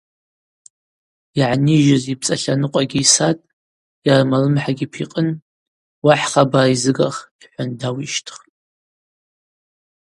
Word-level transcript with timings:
Йгӏанижьыз 1.39 2.03
йпцӏа 2.13 2.35
тланыкъва 2.41 2.81
йсатӏ, 3.03 3.45
йарма 4.05 4.37
лымхӏагьи 4.41 4.87
пикъын: 4.93 5.29
Уахӏ 6.05 6.25
хабар 6.31 6.67
йзыгах,– 6.73 7.17
йхӏван 7.43 7.69
дауищтхтӏ. 7.79 8.47